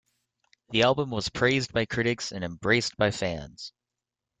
The 0.71 0.81
album 0.81 1.11
was 1.11 1.29
praised 1.29 1.73
by 1.73 1.85
critics 1.85 2.31
and 2.31 2.43
embraced 2.43 2.97
by 2.97 3.11
fans. 3.11 3.71